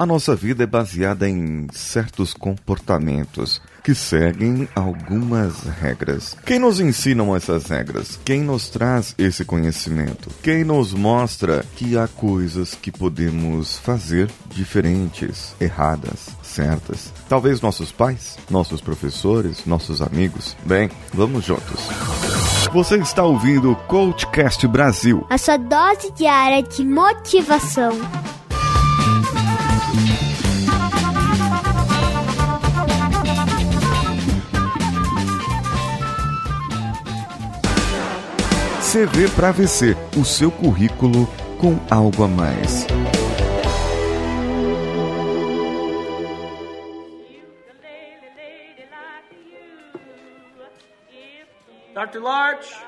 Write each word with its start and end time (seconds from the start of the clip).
A 0.00 0.06
nossa 0.06 0.36
vida 0.36 0.62
é 0.62 0.66
baseada 0.66 1.28
em 1.28 1.66
certos 1.72 2.32
comportamentos 2.32 3.60
que 3.82 3.96
seguem 3.96 4.68
algumas 4.72 5.64
regras. 5.64 6.36
Quem 6.46 6.60
nos 6.60 6.78
ensinam 6.78 7.34
essas 7.34 7.66
regras? 7.66 8.16
Quem 8.24 8.40
nos 8.42 8.68
traz 8.68 9.12
esse 9.18 9.44
conhecimento? 9.44 10.30
Quem 10.40 10.62
nos 10.62 10.94
mostra 10.94 11.64
que 11.74 11.98
há 11.98 12.06
coisas 12.06 12.76
que 12.76 12.92
podemos 12.92 13.76
fazer 13.78 14.30
diferentes, 14.48 15.56
erradas, 15.60 16.28
certas? 16.44 17.12
Talvez 17.28 17.60
nossos 17.60 17.90
pais, 17.90 18.38
nossos 18.48 18.80
professores, 18.80 19.66
nossos 19.66 20.00
amigos. 20.00 20.56
Bem, 20.64 20.88
vamos 21.12 21.44
juntos. 21.44 21.88
Você 22.72 22.98
está 22.98 23.24
ouvindo 23.24 23.72
o 23.72 23.76
Coachcast 23.76 24.64
Brasil. 24.68 25.26
A 25.28 25.38
sua 25.38 25.56
dose 25.56 26.12
diária 26.12 26.62
de 26.62 26.84
motivação. 26.84 27.98
CV 38.90 39.28
para 39.36 39.52
VC, 39.52 39.94
o 40.18 40.24
seu 40.24 40.50
currículo 40.50 41.26
com 41.60 41.78
algo 41.90 42.24
a 42.24 42.26
mais. 42.26 42.86
Dr. 51.92 52.20
Larch. 52.22 52.82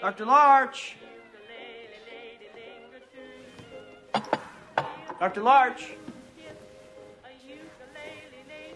Dr. 0.00 0.24
Larch. 0.24 0.96
Dr. 5.18 5.42
Larch. 5.42 5.98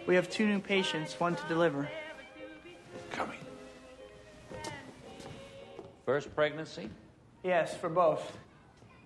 We 0.09 0.17
have 0.17 0.29
two 0.29 0.45
new 0.45 0.59
patients, 0.59 1.15
one 1.21 1.37
to 1.37 1.47
deliver. 1.47 1.89
First 6.05 6.35
pregnancy? 6.35 6.91
Yes, 7.43 7.77
for 7.77 7.89
both. 7.89 8.37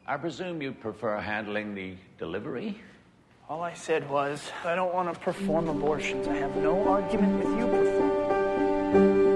I 0.07 0.17
presume 0.17 0.61
you 0.63 0.73
prefer 0.73 1.19
handling 1.19 1.75
the 1.75 1.95
delivery? 2.19 2.81
All 3.49 3.63
I 3.63 3.75
said 3.75 4.09
was, 4.11 4.51
I 4.65 4.75
don't 4.75 4.93
want 4.93 5.13
to 5.13 5.21
perform 5.21 5.69
abortions. 5.69 6.27
I 6.27 6.35
have 6.37 6.55
no 6.57 6.89
argument 6.89 7.45
with 7.45 7.59
you 7.59 7.67
performing. 7.67 9.28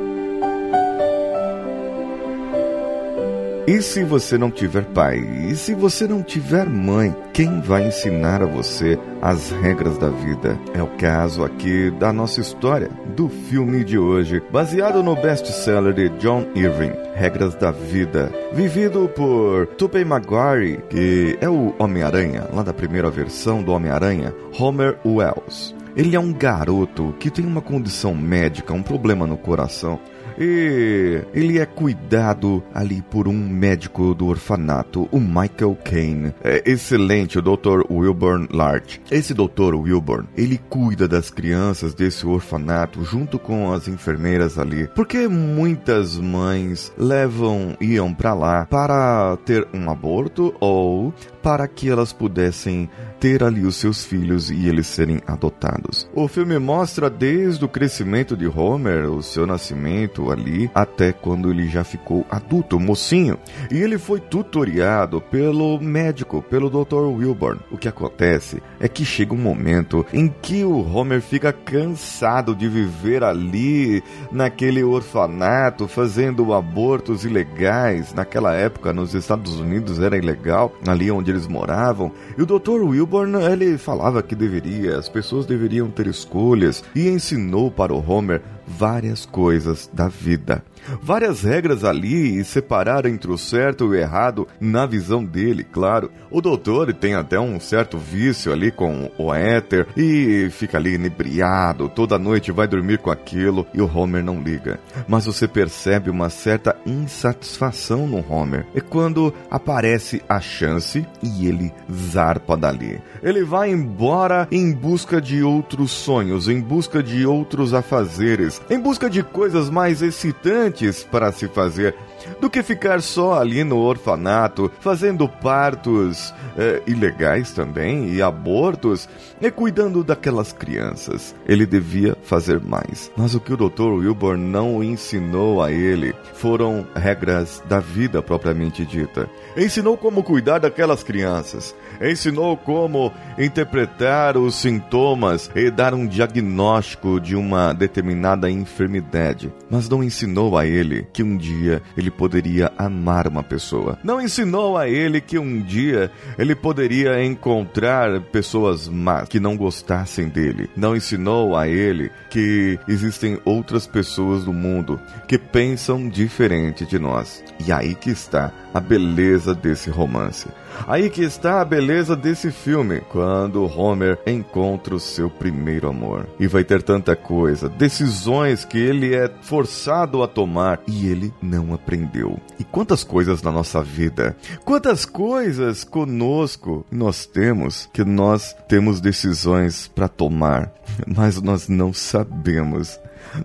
E 3.72 3.80
se 3.80 4.04
você 4.04 4.36
não 4.36 4.50
tiver 4.50 4.84
pai? 4.84 5.18
E 5.48 5.56
se 5.56 5.74
você 5.74 6.06
não 6.06 6.22
tiver 6.22 6.68
mãe? 6.68 7.16
Quem 7.32 7.62
vai 7.62 7.88
ensinar 7.88 8.42
a 8.42 8.46
você 8.46 8.98
as 9.22 9.50
regras 9.50 9.96
da 9.96 10.10
vida? 10.10 10.60
É 10.74 10.82
o 10.82 10.88
caso 10.98 11.42
aqui 11.42 11.90
da 11.92 12.12
nossa 12.12 12.38
história, 12.38 12.90
do 13.16 13.30
filme 13.30 13.82
de 13.82 13.96
hoje, 13.96 14.42
baseado 14.52 15.02
no 15.02 15.16
best-seller 15.16 15.94
de 15.94 16.10
John 16.18 16.44
Irving, 16.54 16.92
Regras 17.14 17.54
da 17.54 17.70
Vida, 17.70 18.30
vivido 18.52 19.08
por 19.08 19.66
Tobey 19.68 20.04
Maguire, 20.04 20.84
que 20.90 21.38
é 21.40 21.48
o 21.48 21.74
Homem-Aranha, 21.78 22.48
lá 22.52 22.62
da 22.62 22.74
primeira 22.74 23.08
versão 23.08 23.62
do 23.62 23.72
Homem-Aranha, 23.72 24.34
Homer 24.60 24.98
Wells. 25.02 25.74
Ele 25.96 26.16
é 26.16 26.20
um 26.20 26.32
garoto 26.32 27.14
que 27.18 27.30
tem 27.30 27.46
uma 27.46 27.60
condição 27.60 28.14
médica, 28.14 28.72
um 28.72 28.82
problema 28.82 29.26
no 29.26 29.36
coração, 29.36 29.98
e 30.38 31.22
ele 31.34 31.58
é 31.58 31.66
cuidado 31.66 32.62
ali 32.74 33.02
por 33.02 33.28
um 33.28 33.48
médico 33.48 34.14
do 34.14 34.26
orfanato, 34.26 35.08
o 35.10 35.20
Michael 35.20 35.76
Kane. 35.84 36.34
É 36.42 36.62
excelente, 36.70 37.38
o 37.38 37.42
Dr. 37.42 37.82
Wilburn 37.90 38.48
Larch. 38.52 39.00
Esse 39.10 39.34
Dr. 39.34 39.74
Wilburn, 39.74 40.28
ele 40.36 40.58
cuida 40.68 41.06
das 41.06 41.30
crianças 41.30 41.94
desse 41.94 42.26
orfanato 42.26 43.04
junto 43.04 43.38
com 43.38 43.72
as 43.72 43.88
enfermeiras 43.88 44.58
ali. 44.58 44.88
Porque 44.94 45.28
muitas 45.28 46.18
mães 46.18 46.92
levam, 46.96 47.76
iam 47.80 48.12
para 48.12 48.34
lá 48.34 48.66
para 48.66 49.36
ter 49.44 49.66
um 49.72 49.90
aborto 49.90 50.54
ou 50.60 51.12
para 51.42 51.66
que 51.66 51.90
elas 51.90 52.12
pudessem 52.12 52.88
ter 53.18 53.42
ali 53.42 53.64
os 53.64 53.76
seus 53.76 54.04
filhos 54.04 54.50
e 54.50 54.66
eles 54.66 54.86
serem 54.86 55.20
adotados. 55.26 56.08
O 56.14 56.26
filme 56.26 56.58
mostra 56.58 57.08
desde 57.08 57.64
o 57.64 57.68
crescimento 57.68 58.36
de 58.36 58.46
Homer, 58.46 59.10
o 59.10 59.22
seu 59.22 59.46
nascimento 59.46 60.21
ali, 60.30 60.70
até 60.74 61.12
quando 61.12 61.50
ele 61.50 61.68
já 61.68 61.82
ficou 61.84 62.26
adulto, 62.30 62.78
mocinho. 62.78 63.38
E 63.70 63.78
ele 63.78 63.98
foi 63.98 64.20
tutoriado 64.20 65.20
pelo 65.20 65.78
médico, 65.80 66.42
pelo 66.42 66.70
Dr. 66.70 67.06
Wilburn. 67.06 67.60
O 67.70 67.78
que 67.78 67.88
acontece 67.88 68.62
é 68.78 68.88
que 68.88 69.04
chega 69.04 69.34
um 69.34 69.38
momento 69.38 70.04
em 70.12 70.28
que 70.28 70.64
o 70.64 70.80
Homer 70.94 71.20
fica 71.20 71.52
cansado 71.52 72.54
de 72.54 72.68
viver 72.68 73.24
ali 73.24 74.02
naquele 74.30 74.82
orfanato, 74.82 75.88
fazendo 75.88 76.52
abortos 76.52 77.24
ilegais. 77.24 78.14
Naquela 78.14 78.54
época, 78.54 78.92
nos 78.92 79.14
Estados 79.14 79.58
Unidos 79.58 79.98
era 80.00 80.16
ilegal, 80.16 80.72
ali 80.86 81.10
onde 81.10 81.30
eles 81.30 81.46
moravam. 81.46 82.12
E 82.36 82.42
o 82.42 82.46
Dr. 82.46 82.82
Wilburn, 82.82 83.36
ele 83.44 83.78
falava 83.78 84.22
que 84.22 84.34
deveria, 84.34 84.98
as 84.98 85.08
pessoas 85.08 85.46
deveriam 85.46 85.90
ter 85.90 86.06
escolhas 86.06 86.84
e 86.94 87.08
ensinou 87.08 87.70
para 87.70 87.92
o 87.92 88.04
Homer 88.06 88.42
várias 88.66 89.26
coisas 89.26 89.90
da 89.92 90.08
vida. 90.08 90.62
Várias 91.00 91.42
regras 91.42 91.84
ali 91.84 92.38
e 92.38 92.44
separar 92.44 93.06
entre 93.06 93.30
o 93.30 93.38
certo 93.38 93.84
e 93.84 93.88
o 93.88 93.94
errado 93.94 94.48
na 94.60 94.86
visão 94.86 95.24
dele, 95.24 95.64
claro. 95.64 96.10
O 96.30 96.40
doutor 96.40 96.92
tem 96.92 97.14
até 97.14 97.38
um 97.38 97.60
certo 97.60 97.98
vício 97.98 98.52
ali 98.52 98.70
com 98.70 99.10
o 99.18 99.32
éter 99.32 99.86
e 99.96 100.48
fica 100.50 100.78
ali 100.78 100.94
inebriado, 100.94 101.88
toda 101.88 102.18
noite 102.18 102.50
vai 102.50 102.66
dormir 102.66 102.98
com 102.98 103.10
aquilo 103.10 103.66
e 103.72 103.80
o 103.80 103.90
Homer 103.96 104.24
não 104.24 104.42
liga. 104.42 104.80
Mas 105.06 105.26
você 105.26 105.46
percebe 105.46 106.10
uma 106.10 106.30
certa 106.30 106.76
insatisfação 106.84 108.06
no 108.06 108.24
Homer. 108.28 108.66
É 108.74 108.80
quando 108.80 109.32
aparece 109.50 110.22
a 110.28 110.40
chance 110.40 111.06
e 111.22 111.46
ele 111.46 111.72
zarpa 111.92 112.56
dali. 112.56 113.00
Ele 113.22 113.44
vai 113.44 113.70
embora 113.70 114.48
em 114.50 114.72
busca 114.72 115.20
de 115.20 115.42
outros 115.42 115.90
sonhos, 115.90 116.48
em 116.48 116.60
busca 116.60 117.02
de 117.02 117.24
outros 117.26 117.74
afazeres, 117.74 118.51
em 118.68 118.78
busca 118.78 119.08
de 119.08 119.22
coisas 119.22 119.70
mais 119.70 120.02
excitantes 120.02 121.04
para 121.04 121.32
se 121.32 121.48
fazer 121.48 121.94
do 122.40 122.50
que 122.50 122.62
ficar 122.62 123.00
só 123.00 123.40
ali 123.40 123.64
no 123.64 123.78
orfanato, 123.78 124.70
fazendo 124.80 125.28
partos 125.28 126.32
eh, 126.56 126.82
ilegais 126.86 127.52
também 127.52 128.12
e 128.12 128.22
abortos 128.22 129.08
e 129.40 129.50
cuidando 129.50 130.04
daquelas 130.04 130.52
crianças. 130.52 131.34
Ele 131.46 131.66
devia 131.66 132.16
fazer 132.22 132.60
mais. 132.60 133.10
Mas 133.16 133.34
o 133.34 133.40
que 133.40 133.52
o 133.52 133.56
Dr. 133.56 133.92
Wilbur 133.92 134.36
não 134.36 134.82
ensinou 134.82 135.62
a 135.62 135.72
ele 135.72 136.14
foram 136.34 136.86
regras 136.94 137.62
da 137.68 137.80
vida 137.80 138.22
propriamente 138.22 138.84
dita. 138.84 139.28
Ensinou 139.56 139.96
como 139.96 140.22
cuidar 140.22 140.58
daquelas 140.58 141.02
crianças. 141.02 141.74
Ensinou 142.00 142.56
como 142.56 143.12
interpretar 143.38 144.36
os 144.36 144.56
sintomas 144.56 145.50
e 145.54 145.70
dar 145.70 145.94
um 145.94 146.06
diagnóstico 146.06 147.20
de 147.20 147.36
uma 147.36 147.72
determinada 147.72 148.41
enfermidade. 148.50 149.52
Mas 149.70 149.88
não 149.88 150.02
ensinou 150.02 150.56
a 150.56 150.66
ele 150.66 151.06
que 151.12 151.22
um 151.22 151.36
dia 151.36 151.82
ele 151.96 152.10
poderia 152.10 152.72
amar 152.76 153.26
uma 153.26 153.42
pessoa. 153.42 153.98
Não 154.02 154.20
ensinou 154.20 154.76
a 154.76 154.88
ele 154.88 155.20
que 155.20 155.38
um 155.38 155.60
dia 155.60 156.10
ele 156.38 156.54
poderia 156.54 157.24
encontrar 157.24 158.20
pessoas 158.20 158.88
más 158.88 159.28
que 159.28 159.40
não 159.40 159.56
gostassem 159.56 160.28
dele. 160.28 160.70
Não 160.76 160.96
ensinou 160.96 161.56
a 161.56 161.68
ele 161.68 162.10
que 162.30 162.78
existem 162.88 163.38
outras 163.44 163.86
pessoas 163.86 164.44
do 164.44 164.52
mundo 164.52 165.00
que 165.26 165.38
pensam 165.38 166.08
diferente 166.08 166.84
de 166.84 166.98
nós. 166.98 167.42
E 167.66 167.72
aí 167.72 167.94
que 167.94 168.10
está 168.10 168.52
a 168.72 168.80
beleza 168.80 169.54
desse 169.54 169.90
romance. 169.90 170.48
Aí 170.86 171.10
que 171.10 171.22
está 171.22 171.60
a 171.60 171.64
beleza 171.64 172.16
desse 172.16 172.50
filme, 172.50 173.00
quando 173.10 173.64
Homer 173.64 174.18
encontra 174.26 174.94
o 174.94 175.00
seu 175.00 175.28
primeiro 175.28 175.88
amor. 175.88 176.26
E 176.40 176.46
vai 176.46 176.64
ter 176.64 176.82
tanta 176.82 177.14
coisa, 177.14 177.68
decisões 177.68 178.31
que 178.64 178.78
ele 178.78 179.14
é 179.14 179.30
forçado 179.42 180.22
a 180.22 180.26
tomar 180.26 180.80
e 180.86 181.06
ele 181.06 181.32
não 181.42 181.74
aprendeu. 181.74 182.40
E 182.58 182.64
quantas 182.64 183.04
coisas 183.04 183.42
na 183.42 183.52
nossa 183.52 183.82
vida, 183.82 184.34
quantas 184.64 185.04
coisas 185.04 185.84
conosco 185.84 186.86
nós 186.90 187.26
temos 187.26 187.90
que 187.92 188.02
nós 188.02 188.56
temos 188.66 189.02
decisões 189.02 189.86
para 189.86 190.08
tomar, 190.08 190.72
mas 191.06 191.42
nós 191.42 191.68
não 191.68 191.92
sabemos 191.92 192.98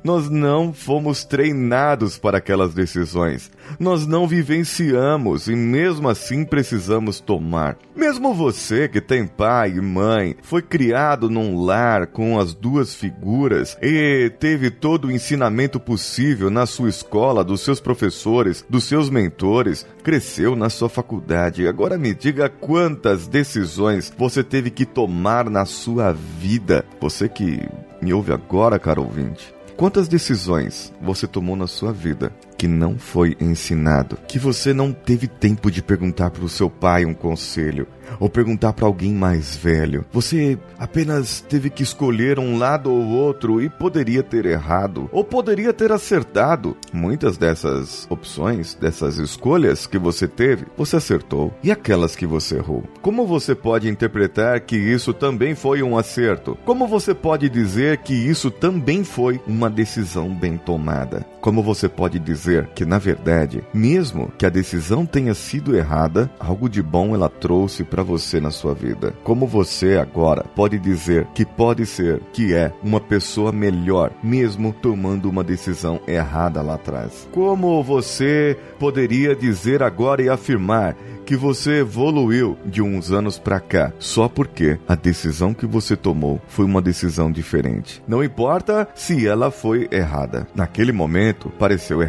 Nós 0.03 0.29
não 0.29 0.73
fomos 0.73 1.23
treinados 1.23 2.17
para 2.17 2.37
aquelas 2.37 2.73
decisões. 2.73 3.51
Nós 3.79 4.05
não 4.05 4.27
vivenciamos 4.27 5.47
e 5.47 5.55
mesmo 5.55 6.09
assim 6.09 6.45
precisamos 6.45 7.19
tomar. 7.19 7.77
Mesmo 7.95 8.33
você 8.33 8.87
que 8.87 9.01
tem 9.01 9.25
pai 9.25 9.71
e 9.71 9.81
mãe, 9.81 10.35
foi 10.43 10.61
criado 10.61 11.29
num 11.29 11.63
lar 11.63 12.07
com 12.07 12.39
as 12.39 12.53
duas 12.53 12.93
figuras 12.93 13.77
e 13.81 14.31
teve 14.39 14.69
todo 14.69 15.05
o 15.05 15.11
ensinamento 15.11 15.79
possível 15.79 16.49
na 16.49 16.65
sua 16.65 16.89
escola, 16.89 17.43
dos 17.43 17.61
seus 17.61 17.79
professores, 17.79 18.63
dos 18.69 18.83
seus 18.83 19.09
mentores, 19.09 19.85
cresceu 20.03 20.55
na 20.55 20.69
sua 20.69 20.89
faculdade. 20.89 21.67
Agora 21.67 21.97
me 21.97 22.13
diga 22.13 22.49
quantas 22.49 23.27
decisões 23.27 24.13
você 24.17 24.43
teve 24.43 24.69
que 24.69 24.85
tomar 24.85 25.49
na 25.49 25.65
sua 25.65 26.13
vida. 26.13 26.85
Você 27.01 27.27
que 27.27 27.67
me 28.01 28.13
ouve 28.13 28.31
agora, 28.31 28.77
caro 28.79 29.03
ouvinte. 29.03 29.56
Quantas 29.77 30.07
decisões 30.07 30.91
você 30.99 31.27
tomou 31.27 31.55
na 31.55 31.67
sua 31.67 31.93
vida 31.93 32.33
que 32.57 32.67
não 32.67 32.97
foi 32.97 33.37
ensinado, 33.39 34.17
que 34.27 34.39
você 34.39 34.73
não 34.73 34.91
teve 34.91 35.27
tempo 35.27 35.69
de 35.69 35.83
perguntar 35.83 36.31
para 36.31 36.43
o 36.43 36.49
seu 36.49 36.69
pai 36.69 37.05
um 37.05 37.13
conselho, 37.13 37.87
ou 38.19 38.29
perguntar 38.29 38.73
para 38.73 38.85
alguém 38.85 39.13
mais 39.13 39.55
velho. 39.55 40.05
Você 40.11 40.57
apenas 40.79 41.41
teve 41.41 41.69
que 41.69 41.83
escolher 41.83 42.39
um 42.39 42.57
lado 42.57 42.91
ou 42.91 43.05
outro 43.05 43.61
e 43.61 43.69
poderia 43.69 44.23
ter 44.23 44.45
errado, 44.45 45.09
ou 45.11 45.23
poderia 45.23 45.73
ter 45.73 45.91
acertado. 45.91 46.75
Muitas 46.91 47.37
dessas 47.37 48.07
opções, 48.09 48.73
dessas 48.75 49.17
escolhas 49.17 49.85
que 49.85 49.97
você 49.97 50.27
teve, 50.27 50.65
você 50.77 50.95
acertou. 50.95 51.53
E 51.61 51.71
aquelas 51.71 52.15
que 52.15 52.25
você 52.25 52.55
errou? 52.55 52.83
Como 53.01 53.27
você 53.27 53.53
pode 53.53 53.89
interpretar 53.89 54.61
que 54.61 54.77
isso 54.77 55.13
também 55.13 55.53
foi 55.53 55.83
um 55.83 55.97
acerto? 55.97 56.57
Como 56.65 56.87
você 56.87 57.13
pode 57.13 57.49
dizer 57.49 57.97
que 57.99 58.13
isso 58.13 58.49
também 58.49 59.03
foi 59.03 59.39
uma 59.45 59.69
decisão 59.69 60.33
bem 60.33 60.57
tomada? 60.57 61.25
Como 61.41 61.61
você 61.61 61.87
pode 61.87 62.19
dizer 62.19 62.46
que, 62.75 62.85
na 62.85 62.97
verdade, 62.97 63.63
mesmo 63.73 64.31
que 64.37 64.45
a 64.45 64.49
decisão 64.49 65.05
tenha 65.05 65.33
sido 65.33 65.75
errada, 65.75 66.29
algo 66.39 66.69
de 66.69 66.81
bom 66.81 67.13
ela 67.13 67.29
trouxe 67.29 67.83
para 67.83 68.03
você 68.03 68.39
na 68.39 68.51
sua 68.51 68.73
vida? 68.73 69.13
Como 69.23 69.45
você 69.45 69.97
agora 69.97 70.43
pode 70.55 70.79
dizer 70.79 71.27
que 71.33 71.45
pode 71.45 71.85
ser, 71.85 72.21
que 72.31 72.53
é 72.53 72.71
uma 72.83 72.99
pessoa 72.99 73.51
melhor, 73.51 74.11
mesmo 74.23 74.73
tomando 74.73 75.29
uma 75.29 75.43
decisão 75.43 75.99
errada 76.07 76.61
lá 76.61 76.75
atrás? 76.75 77.27
Como 77.31 77.83
você 77.83 78.57
poderia 78.79 79.35
dizer 79.35 79.83
agora 79.83 80.21
e 80.21 80.29
afirmar 80.29 80.95
que 81.27 81.35
você 81.35 81.79
evoluiu 81.79 82.57
de 82.65 82.81
uns 82.81 83.11
anos 83.11 83.37
para 83.37 83.59
cá 83.59 83.91
só 83.99 84.29
porque 84.29 84.79
a 84.87 84.95
decisão 84.95 85.53
que 85.53 85.65
você 85.65 85.97
tomou 85.97 86.39
foi 86.47 86.63
uma 86.63 86.81
decisão 86.81 87.29
diferente. 87.29 88.01
Não 88.07 88.23
importa 88.23 88.87
se 88.95 89.27
ela 89.27 89.51
foi 89.51 89.89
errada. 89.91 90.47
Naquele 90.55 90.93
momento 90.93 91.49
pareceu 91.59 92.01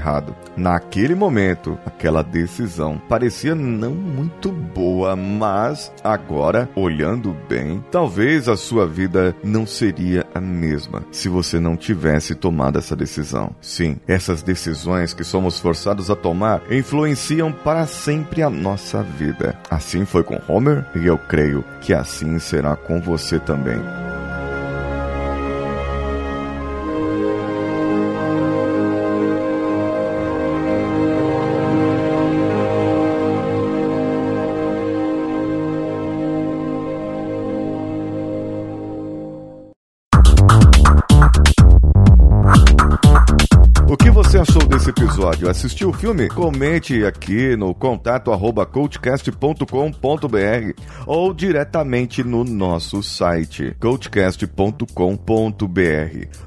Naquele 0.56 1.14
momento, 1.14 1.78
aquela 1.86 2.22
decisão 2.22 3.00
parecia 3.08 3.54
não 3.54 3.92
muito 3.92 4.50
boa, 4.50 5.14
mas 5.14 5.92
agora, 6.02 6.68
olhando 6.74 7.36
bem, 7.48 7.84
talvez 7.90 8.48
a 8.48 8.56
sua 8.56 8.86
vida 8.86 9.34
não 9.42 9.66
seria 9.66 10.26
a 10.34 10.40
mesma 10.40 11.04
se 11.10 11.28
você 11.28 11.58
não 11.60 11.76
tivesse 11.76 12.34
tomado 12.34 12.78
essa 12.78 12.96
decisão. 12.96 13.54
Sim, 13.60 13.96
essas 14.06 14.42
decisões 14.42 15.12
que 15.12 15.24
somos 15.24 15.58
forçados 15.58 16.10
a 16.10 16.16
tomar 16.16 16.62
influenciam 16.70 17.52
para 17.52 17.86
sempre 17.86 18.42
a 18.42 18.50
nossa 18.50 19.02
vida. 19.02 19.56
Assim 19.70 20.04
foi 20.04 20.22
com 20.22 20.40
Homer 20.48 20.84
e 20.94 21.06
eu 21.06 21.18
creio 21.18 21.64
que 21.80 21.92
assim 21.92 22.38
será 22.38 22.76
com 22.76 23.00
você 23.00 23.38
também. 23.38 24.07
Episódio. 45.28 45.50
Assistiu 45.50 45.90
o 45.90 45.92
filme? 45.92 46.28
Comente 46.28 47.04
aqui 47.04 47.56
no 47.56 47.74
contato 47.74 48.32
arroba 48.32 48.64
coachcast.com.br 48.64 49.66
ou 51.06 51.34
diretamente 51.34 52.24
no 52.24 52.44
nosso 52.44 53.02
site 53.02 53.76
coachcast.com.br. 53.80 54.86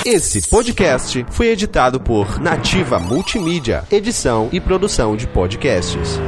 Esse 0.05 0.49
podcast 0.49 1.25
foi 1.29 1.47
editado 1.47 1.99
por 1.99 2.39
Nativa 2.39 2.99
Multimídia, 2.99 3.83
edição 3.91 4.49
e 4.51 4.59
produção 4.59 5.15
de 5.15 5.27
podcasts. 5.27 6.19